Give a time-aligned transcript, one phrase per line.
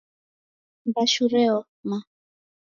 [0.87, 1.97] Mbashu raoma